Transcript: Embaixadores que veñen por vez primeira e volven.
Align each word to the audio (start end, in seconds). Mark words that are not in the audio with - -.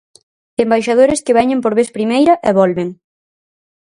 Embaixadores 0.63 1.23
que 1.25 1.35
veñen 1.39 1.59
por 1.63 1.73
vez 1.79 1.89
primeira 1.97 2.33
e 2.47 2.51
volven. 2.59 2.89